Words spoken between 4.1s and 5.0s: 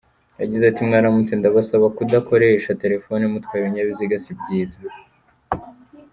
si byiza.